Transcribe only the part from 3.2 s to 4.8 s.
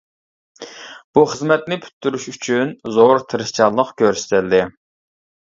تىرىشچانلىق كۆرسىتىلدى.